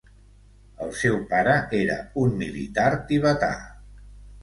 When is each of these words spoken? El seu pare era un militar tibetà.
El 0.85 0.93
seu 1.01 1.19
pare 1.35 1.53
era 1.83 1.99
un 2.25 2.35
militar 2.43 2.91
tibetà. 3.13 3.55